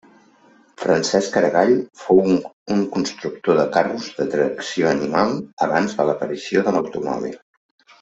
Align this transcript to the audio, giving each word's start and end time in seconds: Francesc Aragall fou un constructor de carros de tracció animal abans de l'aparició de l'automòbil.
Francesc 0.83 1.37
Aragall 1.41 1.73
fou 2.05 2.23
un 2.77 2.81
constructor 2.97 3.61
de 3.61 3.69
carros 3.77 4.11
de 4.23 4.29
tracció 4.35 4.93
animal 4.97 5.39
abans 5.71 5.99
de 6.01 6.13
l'aparició 6.13 6.69
de 6.69 6.79
l'automòbil. 6.79 7.43